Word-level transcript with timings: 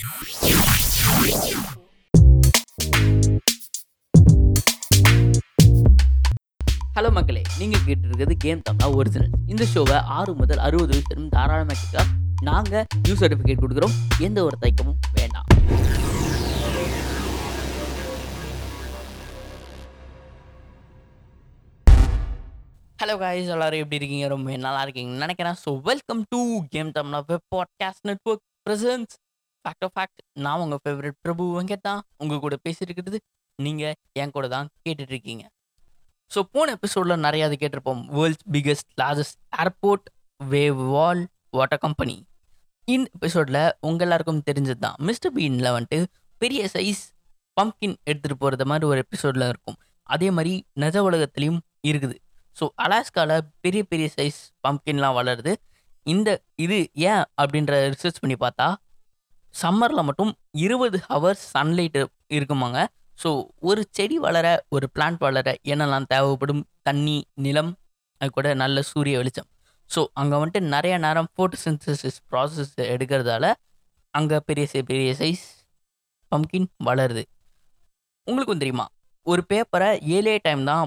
Hello 0.00 0.08
மக்களே. 7.16 7.42
நீங்கள் 7.58 7.82
கேட்டிருக்கிறது 7.86 8.34
கேம் 8.44 8.62
தமிழா 8.68 8.88
ஒரிஜினல் 8.98 9.30
இந்த 9.46 9.64
ஷோவை 9.74 9.96
ஆறு 10.18 10.34
முதல் 10.34 10.62
அறுபது 10.66 10.92
வயசு 10.92 11.28
தாராளமாக 11.34 11.78
கேட்க 11.80 12.04
நாங்கள் 12.48 12.86
நியூ 13.02 13.14
சர்டிஃபிகேட் 13.14 13.62
கொடுக்குறோம். 13.64 13.94
எந்த 14.26 14.44
ஒரு 14.44 14.56
தயக்கமும் 14.62 14.98
வேண்டாம். 15.18 15.46
ஹலோ 23.02 23.16
காய்ஸ் 23.18 23.54
எல்லாரும் 23.56 23.82
எப்படி 23.82 24.00
இருக்கீங்க? 24.00 24.28
ரொம்ப 24.28 24.56
நல்லா 24.56 24.82
இருக்கீங்க 24.82 25.18
நினைக்கிறேன். 25.24 25.58
So 25.64 25.80
welcome 25.90 26.22
to 26.28 26.40
Game 26.68 26.92
Tamizha 26.98 27.20
web 27.26 27.50
podcast 27.56 28.06
network 28.08 28.46
presents 28.68 29.14
fact 29.64 29.84
of 29.86 29.94
fact 29.96 30.20
நான் 30.44 30.62
உங்கள் 30.64 30.80
ஃபேவரட் 30.82 31.18
பிரபு 31.24 31.44
வெங்கட் 31.56 31.84
தான். 31.88 32.00
உங்கள் 32.22 32.42
கூட 32.44 32.56
பேசியிருக்கிறது 32.66 33.18
நீங்கள் 33.58 33.94
என் 34.22 34.34
கூட 34.36 34.46
தான் 34.56 34.68
கேட்டுட்ருக்கீங்க. 34.84 35.44
ஸோ 36.30 36.40
போன 36.54 36.72
எபிசோடில் 36.78 37.22
நிறையா 37.26 37.44
அது 37.48 37.56
கேட்டிருப்போம். 37.62 38.02
World's 38.16 38.44
biggest 38.54 38.90
largest 39.02 39.38
airport 39.62 40.06
wave 40.40 40.80
wall 40.94 41.22
water 41.58 41.82
company 41.86 42.16
இந்த 42.88 43.08
எபிசோடில் 43.18 43.62
உங்கள் 43.88 44.06
எல்லாருக்கும் 44.06 44.42
தெரிஞ்சது 44.48 44.80
தான். 44.86 44.96
மிஸ்டர் 45.08 45.32
பீனில் 45.36 45.74
வந்துட்டு 45.76 45.98
பெரிய 46.42 46.60
சைஸ் 46.74 47.02
பம்கின் 47.56 47.96
எடுத்துகிட்டு 48.10 48.40
போகிறது 48.42 48.64
மாதிரி 48.70 48.84
ஒரு 48.90 49.00
எபிசோடில் 49.04 49.46
இருக்கும். 49.52 49.78
அதே 50.06 50.28
மாதிரி 50.36 50.52
நிஜ 50.82 50.96
உலகத்துலேயும் 51.08 51.60
இருக்குது. 51.88 52.16
ஸோ 52.56 52.66
அலாஸ்காவில் 52.84 53.46
பெரிய 53.64 53.82
பெரிய 53.90 54.06
சைஸ் 54.16 54.38
பம்கின்லாம் 54.66 55.16
வளருது. 55.18 55.52
இந்த 56.06 56.28
இது 56.64 56.78
ஏன் 57.10 57.24
அப்படின்ற 57.42 57.72
ரிசர்ச் 57.94 58.22
பண்ணி 58.22 58.36
பார்த்தா 58.44 58.68
சம்மரில் 59.54 60.06
மட்டும் 60.08 60.32
இருபது 60.64 60.98
ஹவர்ஸ் 61.10 61.44
சன்லைட் 61.54 62.00
இருக்குமாங்க. 62.36 62.80
ஸோ 63.22 63.30
ஒரு 63.68 63.80
செடி 63.96 64.16
வளர 64.26 64.46
ஒரு 64.74 64.86
பிளான்ட் 64.94 65.22
வளர 65.26 65.54
என்னெல்லாம் 65.72 66.06
தேவைப்படும்? 66.12 66.62
தண்ணி 66.88 67.16
நிலம் 67.46 67.72
அது 68.20 68.30
கூட 68.36 68.48
நல்ல 68.62 68.82
சூரிய 68.90 69.16
வெளிச்சம். 69.20 69.48
ஸோ 69.90 70.00
அங்கே 70.20 70.36
வந்துட்டு 70.40 70.60
நிறைய 70.74 70.94
நேரம் 71.04 71.28
ஃபோட்டோசிந்தசிஸ் 71.34 72.20
ப்ராசஸ் 72.30 72.72
எடுக்கிறதால 72.94 73.46
அங்கே 74.14 74.38
பெரிய 74.48 74.82
பெரிய 74.90 75.10
சைஸ் 75.20 75.44
பம்கின் 76.32 76.68
வளருது. 76.88 77.22
உங்களுக்கும் 78.26 78.62
தெரியுமா? 78.62 78.86
ஒரு 79.26 79.42
பேப்பரை 79.50 79.90
ஏழே 80.16 80.34
டைம் 80.46 80.62
தான் 80.70 80.84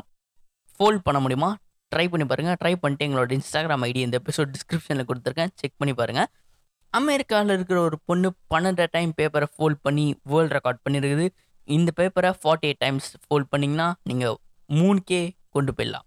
ஃபோல்ட் 0.80 1.06
பண்ண 1.08 1.20
முடியுமா? 1.24 1.50
ட்ரை 1.92 2.06
பண்ணி 2.12 2.26
பாருங்கள் 2.30 2.58
ட்ரை 2.62 2.74
பண்ணிட்டு 2.84 3.06
எங்களோட 3.08 3.32
இன்ஸ்டாகிராம் 3.38 3.84
ஐடி 3.88 4.02
இந்த 4.08 4.18
எபிசோட் 4.22 4.54
டிஸ்கிரிப்ஷனில் 4.56 5.08
கொடுத்துருக்கேன். 5.10 5.52
செக் 5.62 5.80
பண்ணி 5.82 5.94
பாருங்கள் 6.00 6.30
அமெரிக்காவில் 6.94 7.54
இருக்கிற 7.56 7.78
ஒரு 7.82 7.98
பொண்ணு 8.06 8.30
பன்னெண்டு 8.54 8.86
டைம் 8.92 9.12
பேப்பரை 9.20 9.48
ஃபோல்ட் 9.54 9.80
பண்ணி 9.82 10.06
வேர்ல்ட் 10.32 10.54
ரெக்கார்ட் 10.58 10.82
பண்ணியிருக்குது 10.86 11.28
இந்த 11.68 11.90
பேப்பரை 12.00 12.32
ஃபார்ட்டி 12.40 12.68
எயிட் 12.70 12.82
டைம்ஸ் 12.86 13.08
ஃபோல்ட் 13.24 13.50
பண்ணிங்கன்னா 13.52 13.88
நீங்கள் 14.10 14.36
மூணு 14.70 15.00
கே 15.04 15.22
கொண்டு 15.50 15.72
போயிடலாம். 15.78 16.06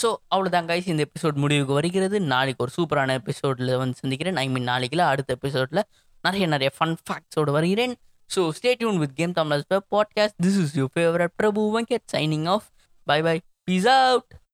ஸோ 0.00 0.08
அவ்வளோதான் 0.34 0.68
கைஸ் 0.70 0.90
இந்த 0.92 1.02
எபிசோட் 1.08 1.38
முடிவுக்கு 1.44 1.72
வருகிறது. 1.72 2.16
நாளைக்கு 2.32 2.62
ஒரு 2.64 2.72
சூப்பரான 2.76 3.14
எபிசோடில் 3.20 3.72
வந்து 3.76 3.96
சந்திக்கிறேன். 4.02 4.36
ஐ 4.36 4.46
மீன் 4.48 4.68
நாளைக்குல 4.68 5.04
அடுத்த 5.12 5.36
எபிசோடில் 5.38 5.82
நிறைய 6.24 6.46
நிறைய 6.46 6.70
ஃபன் 6.76 6.96
ஃபேக்ட்ஸோடு 7.06 7.50
வருகிறேன். 7.58 7.94
So 8.30 8.40
stay 8.58 8.72
tuned 8.80 9.00
with 9.02 9.14
Game 9.20 9.32
Tamil 9.32 9.64
podcast 9.94 10.38
this 10.46 10.58
is 10.64 10.74
you 10.80 10.86
favourite 10.96 11.34
Prabhu 11.36 11.62
Venkat 11.76 12.06
signing 12.14 12.46
off 12.54 12.66
bye 13.06 13.18
bye 13.28 13.36
peace 13.64 13.88
out 13.94 14.32